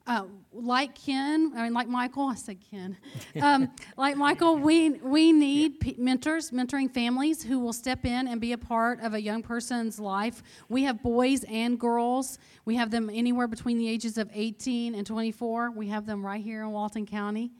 [0.05, 2.97] uh, like Ken, I mean, like Michael, I said Ken,
[3.41, 8.41] um, like Michael, we we need p- mentors, mentoring families who will step in and
[8.41, 10.43] be a part of a young person's life.
[10.67, 12.39] We have boys and girls.
[12.65, 15.71] We have them anywhere between the ages of 18 and 24.
[15.71, 17.51] We have them right here in Walton County.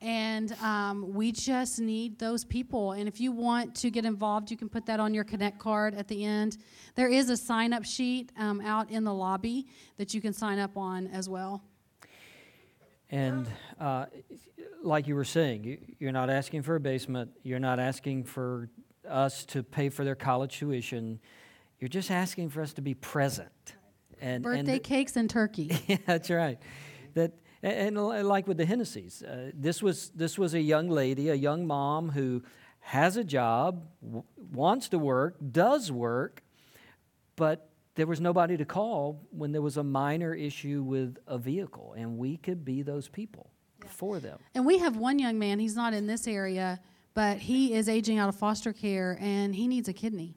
[0.00, 2.92] And um, we just need those people.
[2.92, 5.94] And if you want to get involved, you can put that on your Connect card
[5.94, 6.58] at the end.
[6.94, 10.58] There is a sign up sheet um, out in the lobby that you can sign
[10.58, 11.62] up on as well.
[13.10, 13.46] And
[13.80, 14.06] uh,
[14.82, 17.30] like you were saying, you, you're not asking for a basement.
[17.42, 18.68] You're not asking for
[19.08, 21.20] us to pay for their college tuition.
[21.78, 23.50] You're just asking for us to be present.
[24.20, 25.78] And, Birthday and cakes and turkey.
[25.86, 26.58] yeah, that's right.
[27.14, 27.32] That
[27.62, 31.34] and, and like with the Hennessy's, uh, this was this was a young lady, a
[31.34, 32.42] young mom who
[32.80, 36.42] has a job, w- wants to work, does work,
[37.34, 41.94] but there was nobody to call when there was a minor issue with a vehicle,
[41.96, 43.50] and we could be those people
[43.86, 44.38] for them.
[44.54, 46.80] And we have one young man, he's not in this area,
[47.14, 50.36] but he is aging out of foster care and he needs a kidney.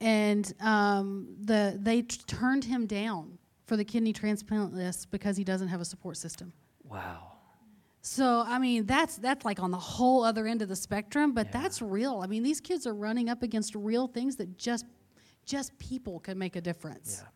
[0.00, 5.44] And um, the, they t- turned him down for the kidney transplant list because he
[5.44, 6.52] doesn't have a support system.
[6.84, 7.32] Wow.
[8.00, 11.50] So I mean that's that's like on the whole other end of the spectrum, but
[11.50, 12.20] that's real.
[12.22, 14.86] I mean these kids are running up against real things that just
[15.44, 17.22] just people can make a difference.
[17.22, 17.28] Yeah.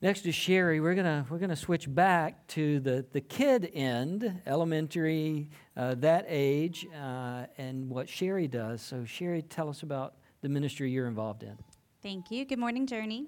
[0.00, 0.80] Next is Sherry.
[0.80, 6.86] We're gonna we're gonna switch back to the the kid end, elementary, uh, that age,
[6.94, 8.80] uh, and what Sherry does.
[8.82, 11.56] So Sherry, tell us about the ministry you're involved in.
[12.00, 12.44] Thank you.
[12.44, 13.26] Good morning, Journey.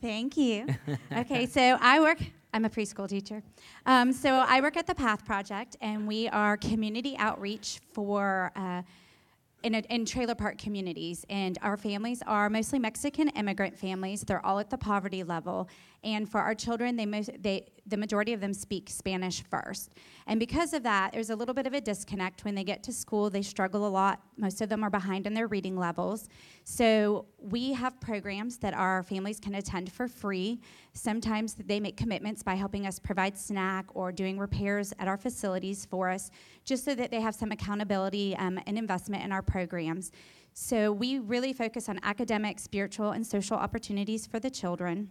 [0.00, 0.66] Thank you.
[1.12, 2.18] Okay, so I work,
[2.54, 3.42] I'm a preschool teacher.
[3.84, 8.52] Um, so I work at the Path Project, and we are community outreach for.
[8.56, 8.82] Uh,
[9.62, 14.22] in, a, in trailer park communities, and our families are mostly Mexican immigrant families.
[14.22, 15.68] They're all at the poverty level,
[16.02, 17.04] and for our children, they,
[17.38, 19.94] they the majority of them speak Spanish first.
[20.26, 22.92] And because of that, there's a little bit of a disconnect when they get to
[22.92, 23.28] school.
[23.28, 24.20] They struggle a lot.
[24.36, 26.28] Most of them are behind in their reading levels.
[26.64, 30.60] So we have programs that our families can attend for free.
[30.94, 35.84] Sometimes they make commitments by helping us provide snack or doing repairs at our facilities
[35.84, 36.30] for us,
[36.64, 40.12] just so that they have some accountability um, and investment in our programs.
[40.52, 45.10] So we really focus on academic, spiritual, and social opportunities for the children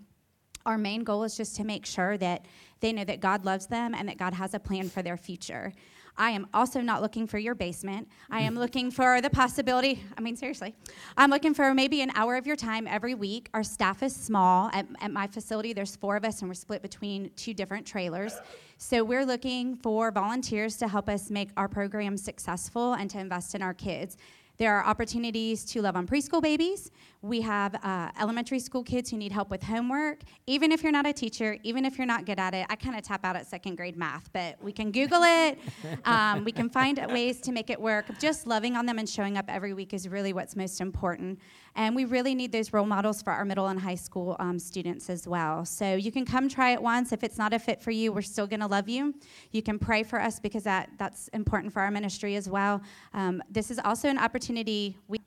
[0.66, 2.46] our main goal is just to make sure that
[2.80, 5.74] they know that God loves them and that God has a plan for their future.
[6.18, 8.10] I am also not looking for your basement.
[8.30, 10.76] I am looking for the possibility, I mean, seriously,
[11.16, 13.50] I'm looking for maybe an hour of your time every week.
[13.54, 14.70] Our staff is small.
[14.74, 18.34] At, at my facility, there's four of us, and we're split between two different trailers.
[18.78, 23.56] So we're looking for volunteers to help us make our program successful and to invest
[23.56, 24.18] in our kids.
[24.60, 26.92] There are opportunities to love on preschool babies.
[27.22, 30.20] We have uh, elementary school kids who need help with homework.
[30.48, 32.98] Even if you're not a teacher, even if you're not good at it, I kind
[32.98, 35.60] of tap out at second grade math, but we can Google it.
[36.04, 38.06] um, we can find ways to make it work.
[38.20, 41.40] Just loving on them and showing up every week is really what's most important.
[41.76, 45.10] And we really need those role models for our middle and high school um, students
[45.10, 45.66] as well.
[45.66, 47.12] So you can come try it once.
[47.12, 49.14] If it's not a fit for you, we're still going to love you.
[49.52, 52.82] You can pray for us because that, that's important for our ministry as well.
[53.14, 54.98] Um, this is also an opportunity.
[55.08, 55.20] We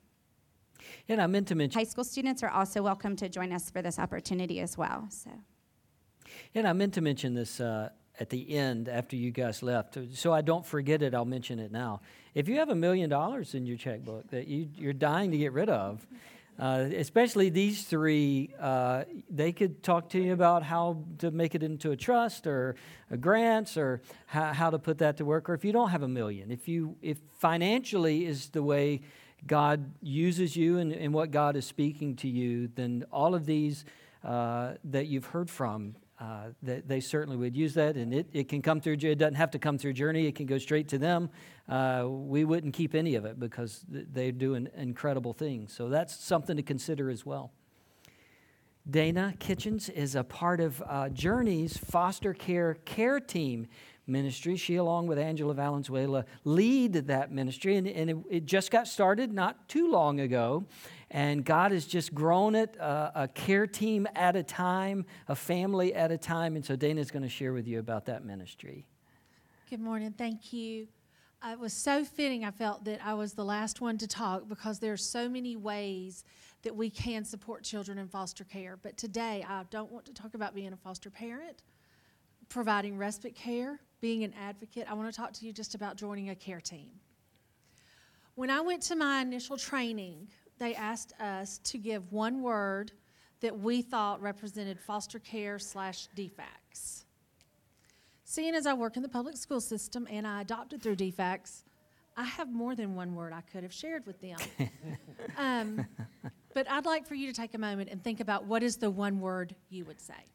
[1.09, 3.81] And I meant to mention, high school students are also welcome to join us for
[3.81, 5.07] this opportunity as well.
[5.09, 5.31] So.
[6.55, 10.31] and I meant to mention this uh, at the end after you guys left, so
[10.31, 11.13] I don't forget it.
[11.15, 12.01] I'll mention it now.
[12.35, 15.51] If you have a million dollars in your checkbook that you, you're dying to get
[15.51, 16.05] rid of,
[16.59, 21.63] uh, especially these three, uh, they could talk to you about how to make it
[21.63, 22.75] into a trust or
[23.09, 25.49] a grants or how, how to put that to work.
[25.49, 29.01] Or if you don't have a million, if you if financially is the way
[29.45, 33.83] God uses you and, and what God is speaking to you, then all of these
[34.23, 37.97] uh, that you've heard from, uh, they, they certainly would use that.
[37.97, 40.45] And it, it can come through, it doesn't have to come through Journey, it can
[40.45, 41.29] go straight to them.
[41.67, 45.73] Uh, we wouldn't keep any of it because they do an incredible things.
[45.73, 47.51] So that's something to consider as well.
[48.89, 53.67] Dana Kitchens is a part of uh, Journey's foster care care team
[54.07, 54.55] ministry.
[54.55, 59.33] She, along with Angela Valenzuela, lead that ministry, and, and it, it, just got started
[59.33, 60.65] not too long ago.
[61.11, 65.93] And God has just grown it uh, a care team at a time, a family
[65.93, 66.55] at a time.
[66.55, 68.87] And so Dana's going to share with you about that ministry.
[69.69, 70.13] Good morning.
[70.17, 70.87] Thank you.
[71.41, 74.47] Uh, it was so fitting, I felt, that I was the last one to talk
[74.47, 76.23] because there are so many ways
[76.63, 78.77] that we can support children in foster care.
[78.81, 81.61] But today, I don't want to talk about being a foster parent,
[82.49, 84.85] providing respite care, being an advocate.
[84.89, 86.89] I want to talk to you just about joining a care team.
[88.35, 90.27] When I went to my initial training,
[90.59, 92.91] they asked us to give one word
[93.39, 97.05] that we thought represented foster care slash DFACS.
[98.25, 101.63] Seeing as I work in the public school system and I adopted through DFACS,
[102.17, 104.37] I have more than one word I could have shared with them.
[105.37, 105.87] um,
[106.53, 108.91] but I'd like for you to take a moment and think about what is the
[108.91, 110.32] one word you would say.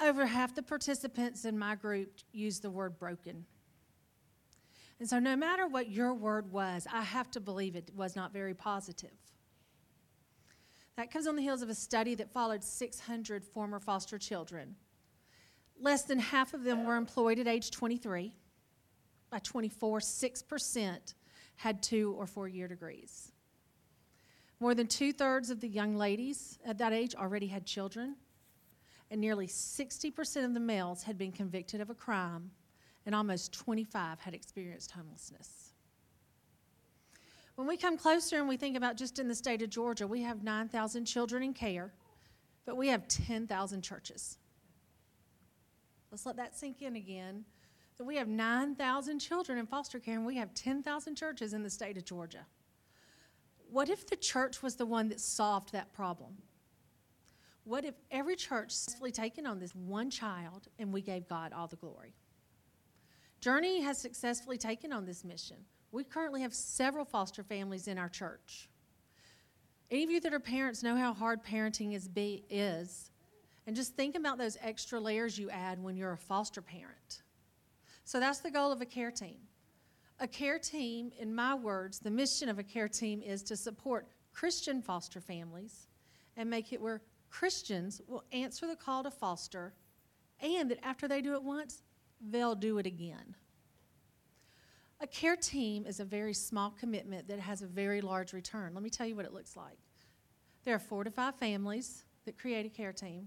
[0.00, 3.46] Over half the participants in my group used the word broken.
[4.98, 8.32] And so, no matter what your word was, I have to believe it was not
[8.32, 9.12] very positive.
[10.96, 14.76] That comes on the heels of a study that followed 600 former foster children.
[15.80, 18.32] Less than half of them were employed at age 23.
[19.30, 21.14] By 24, 6%
[21.56, 23.32] had two or four year degrees.
[24.60, 28.16] More than two thirds of the young ladies at that age already had children,
[29.14, 32.50] and nearly 60% of the males had been convicted of a crime,
[33.06, 35.72] and almost 25 had experienced homelessness.
[37.54, 40.22] When we come closer and we think about just in the state of Georgia, we
[40.22, 41.92] have 9,000 children in care,
[42.66, 44.38] but we have 10,000 churches.
[46.10, 47.44] Let's let that sink in again.
[47.98, 51.70] That we have 9,000 children in foster care and we have 10,000 churches in the
[51.70, 52.46] state of Georgia.
[53.70, 56.38] What if the church was the one that solved that problem?
[57.64, 61.66] What if every church successfully taken on this one child and we gave God all
[61.66, 62.14] the glory?
[63.40, 65.56] Journey has successfully taken on this mission.
[65.90, 68.68] We currently have several foster families in our church.
[69.90, 73.10] Any of you that are parents know how hard parenting is, be, is.
[73.66, 77.22] And just think about those extra layers you add when you're a foster parent.
[78.04, 79.36] So that's the goal of a care team.
[80.20, 84.06] A care team, in my words, the mission of a care team is to support
[84.32, 85.86] Christian foster families
[86.36, 87.00] and make it where
[87.34, 89.74] Christians will answer the call to foster
[90.40, 91.82] and that after they do it once,
[92.20, 93.34] they'll do it again.
[95.00, 98.72] A care team is a very small commitment that has a very large return.
[98.72, 99.78] Let me tell you what it looks like.
[100.62, 103.26] There are four to five families that create a care team.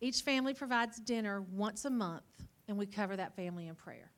[0.00, 2.22] Each family provides dinner once a month,
[2.68, 4.12] and we cover that family in prayer.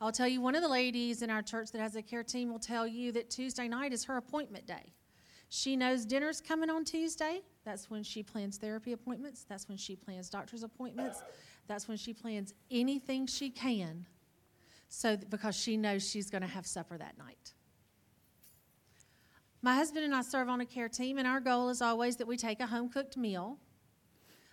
[0.00, 2.50] I'll tell you, one of the ladies in our church that has a care team
[2.50, 4.94] will tell you that Tuesday night is her appointment day.
[5.54, 7.42] She knows dinner's coming on Tuesday.
[7.66, 9.44] That's when she plans therapy appointments.
[9.46, 11.22] That's when she plans doctor's appointments.
[11.68, 14.06] That's when she plans anything she can
[14.88, 17.52] so because she knows she's going to have supper that night.
[19.60, 22.26] My husband and I serve on a care team, and our goal is always that
[22.26, 23.58] we take a home cooked meal.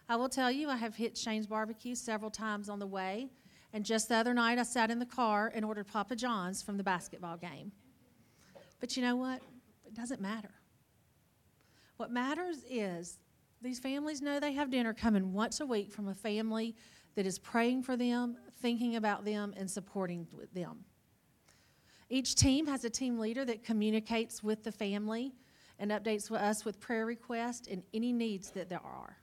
[0.09, 3.29] I will tell you, I have hit Shane's barbecue several times on the way,
[3.71, 6.75] and just the other night I sat in the car and ordered Papa John's from
[6.75, 7.71] the basketball game.
[8.81, 9.41] But you know what?
[9.85, 10.58] It doesn't matter.
[11.99, 13.19] What matters is
[13.61, 16.73] these families know they have dinner coming once a week from a family
[17.15, 20.85] that is praying for them, thinking about them, and supporting them.
[22.09, 25.33] Each team has a team leader that communicates with the family
[25.77, 29.17] and updates us with prayer requests and any needs that there are.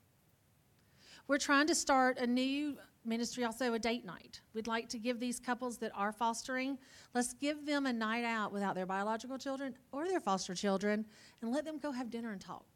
[1.29, 2.77] We're trying to start a new
[3.07, 4.41] ministry, also a date night.
[4.55, 6.79] We'd like to give these couples that are fostering,
[7.15, 11.05] let's give them a night out without their biological children or their foster children
[11.43, 12.67] and let them go have dinner and talk.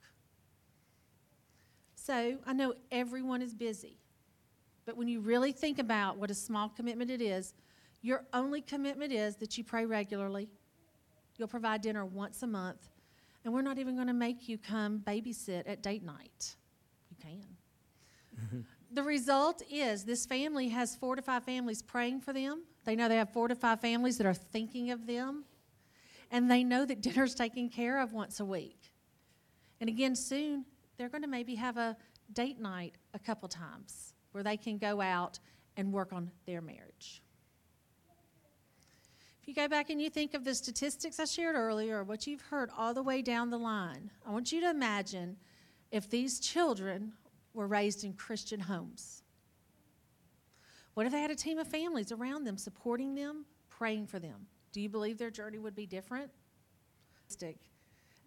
[1.94, 3.98] So I know everyone is busy,
[4.86, 7.54] but when you really think about what a small commitment it is,
[8.02, 10.48] your only commitment is that you pray regularly.
[11.36, 12.88] You'll provide dinner once a month,
[13.44, 16.56] and we're not even going to make you come babysit at date night.
[17.10, 17.46] You can.
[18.42, 18.60] Mm-hmm.
[18.92, 22.62] The result is this family has four to five families praying for them.
[22.84, 25.44] They know they have four to five families that are thinking of them,
[26.30, 28.90] and they know that dinner's taken care of once a week.
[29.80, 30.64] And again, soon,
[30.96, 31.96] they're going to maybe have a
[32.32, 35.38] date night a couple times where they can go out
[35.76, 37.22] and work on their marriage.
[39.40, 42.42] If you go back and you think of the statistics I shared earlier, what you've
[42.42, 45.36] heard all the way down the line, I want you to imagine
[45.90, 47.14] if these children
[47.54, 49.22] were raised in Christian homes.
[50.94, 54.46] What if they had a team of families around them, supporting them, praying for them?
[54.72, 56.30] Do you believe their journey would be different?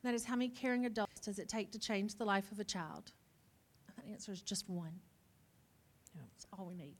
[0.03, 2.63] That is, how many caring adults does it take to change the life of a
[2.63, 3.11] child?
[3.95, 4.99] That answer is just one.
[6.15, 6.95] That's all we need.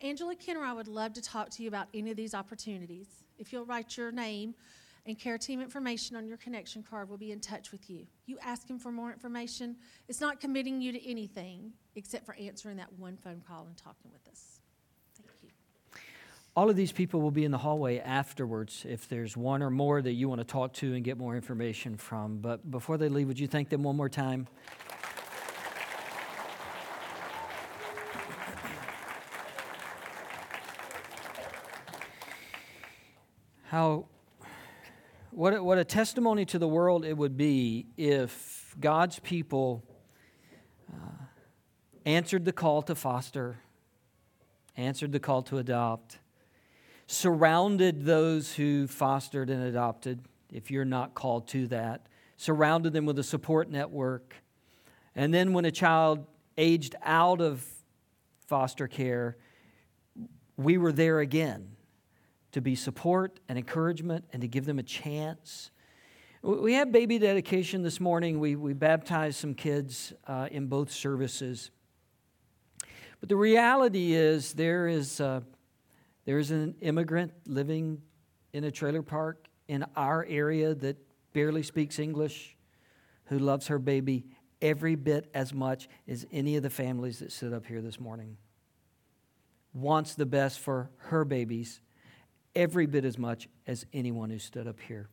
[0.00, 3.06] Angela Kenner, I would love to talk to you about any of these opportunities.
[3.38, 4.54] If you'll write your name
[5.06, 8.06] and care team information on your connection card, we'll be in touch with you.
[8.26, 9.76] You ask him for more information.
[10.08, 14.10] It's not committing you to anything except for answering that one phone call and talking
[14.12, 14.60] with us.
[15.16, 15.50] Thank you.
[16.56, 20.02] All of these people will be in the hallway afterwards if there's one or more
[20.02, 22.38] that you want to talk to and get more information from.
[22.38, 24.48] But before they leave, would you thank them one more time?
[33.68, 34.06] How
[35.36, 39.84] what a, what a testimony to the world it would be if God's people
[40.90, 41.24] uh,
[42.06, 43.58] answered the call to foster,
[44.78, 46.20] answered the call to adopt,
[47.06, 50.20] surrounded those who fostered and adopted,
[50.50, 52.06] if you're not called to that,
[52.38, 54.36] surrounded them with a support network.
[55.14, 56.24] And then when a child
[56.56, 57.62] aged out of
[58.46, 59.36] foster care,
[60.56, 61.75] we were there again
[62.52, 65.70] to be support and encouragement and to give them a chance.
[66.42, 68.38] We had baby dedication this morning.
[68.38, 71.70] We, we baptized some kids uh, in both services.
[73.20, 75.40] But the reality is, there is, uh,
[76.24, 78.00] there is an immigrant living
[78.52, 80.96] in a trailer park in our area that
[81.32, 82.56] barely speaks English
[83.24, 84.26] who loves her baby
[84.62, 88.36] every bit as much as any of the families that sit up here this morning.
[89.74, 91.80] Wants the best for her babies
[92.56, 95.08] every bit as much as anyone who stood up here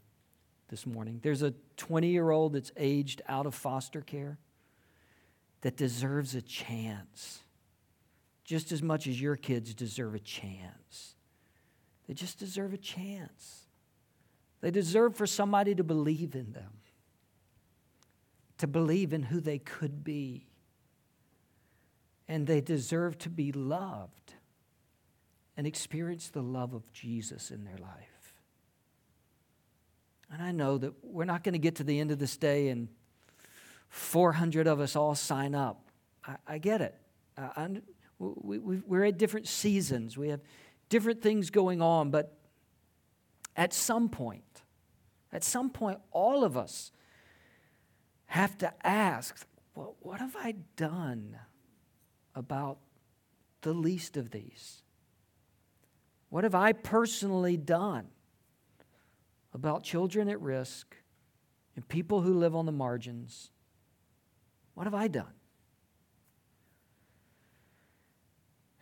[0.70, 1.20] this morning.
[1.22, 4.40] There's a 20 year old that's aged out of foster care
[5.62, 7.44] that deserves a chance
[8.44, 11.16] just as much as your kids deserve a chance.
[12.08, 13.68] They just deserve a chance.
[14.62, 16.72] They deserve for somebody to believe in them,
[18.58, 20.48] to believe in who they could be.
[22.28, 24.33] And they deserve to be loved
[25.56, 28.36] and experience the love of Jesus in their life.
[30.32, 32.70] And I know that we're not going to get to the end of this day
[32.70, 32.88] and
[33.90, 35.92] 400 of us all sign up.
[36.26, 36.96] I, I get it.
[37.38, 37.70] I,
[38.18, 40.42] we, we're at different seasons, we have
[40.90, 42.38] different things going on, but
[43.56, 44.62] at some point,
[45.32, 46.92] at some point, all of us
[48.28, 49.46] have to ask,
[49.76, 51.38] well, what have I done
[52.36, 52.78] about
[53.62, 54.83] the least of these?
[56.34, 58.08] What have I personally done
[59.54, 60.96] about children at risk
[61.76, 63.52] and people who live on the margins?
[64.74, 65.36] What have I done?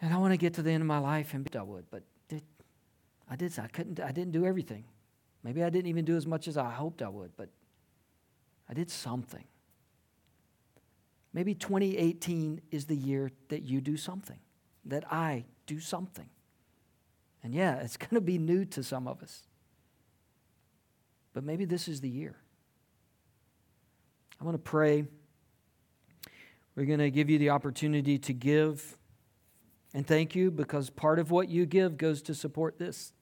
[0.01, 2.03] And I want to get to the end of my life and I would, but
[3.29, 3.59] I did.
[3.59, 3.99] I couldn't.
[3.99, 4.85] I didn't do everything.
[5.43, 7.49] Maybe I didn't even do as much as I hoped I would, but
[8.69, 9.43] I did something.
[11.33, 14.39] Maybe 2018 is the year that you do something,
[14.85, 16.29] that I do something.
[17.43, 19.43] And yeah, it's going to be new to some of us.
[21.33, 22.35] But maybe this is the year.
[24.39, 25.05] I'm going to pray.
[26.75, 28.97] We're going to give you the opportunity to give.
[29.93, 33.13] And thank you because part of what you give goes to support this.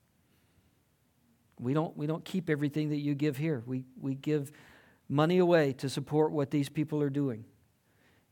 [1.60, 3.64] We don't, we don't keep everything that you give here.
[3.66, 4.52] We, we give
[5.10, 7.44] money away to support what these people are doing.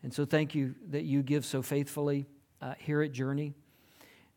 [0.04, 2.28] And so thank you that you give so faithfully
[2.62, 3.54] uh, here at Journey.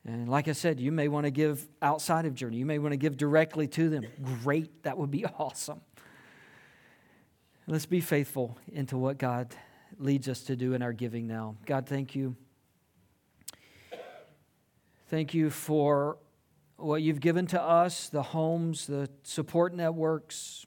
[0.07, 2.57] And like I said, you may want to give outside of Journey.
[2.57, 4.07] You may want to give directly to them.
[4.43, 4.83] Great.
[4.85, 5.81] That would be awesome.
[7.67, 9.55] Let's be faithful into what God
[9.99, 11.57] leads us to do in our giving now.
[11.67, 12.37] God, thank you.
[15.09, 16.19] Thank you for
[16.77, 20.67] what you've given to us the homes, the support networks.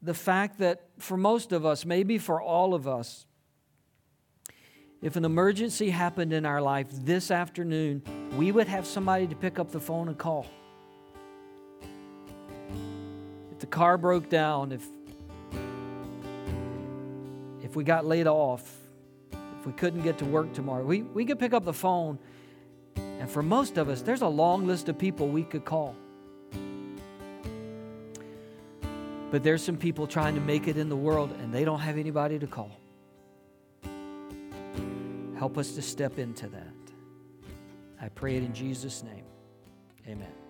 [0.00, 3.26] The fact that for most of us, maybe for all of us,
[5.00, 8.02] if an emergency happened in our life this afternoon,
[8.36, 10.46] we would have somebody to pick up the phone and call.
[13.52, 14.84] If the car broke down, if
[17.62, 18.78] if we got laid off,
[19.30, 22.18] if we couldn't get to work tomorrow, we, we could pick up the phone.
[22.96, 25.94] And for most of us, there's a long list of people we could call.
[29.30, 31.98] But there's some people trying to make it in the world and they don't have
[31.98, 32.70] anybody to call.
[35.38, 36.74] Help us to step into that.
[38.00, 39.24] I pray it in Jesus' name.
[40.08, 40.47] Amen.